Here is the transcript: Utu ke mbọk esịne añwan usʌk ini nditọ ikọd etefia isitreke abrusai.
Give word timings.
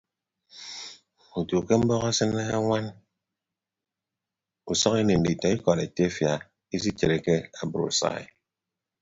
Utu 1.39 1.57
ke 1.67 1.75
mbọk 1.81 2.03
esịne 2.11 2.43
añwan 2.55 2.85
usʌk 4.71 4.93
ini 5.01 5.15
nditọ 5.17 5.47
ikọd 5.55 5.79
etefia 5.85 6.33
isitreke 6.75 7.35
abrusai. 7.61 8.23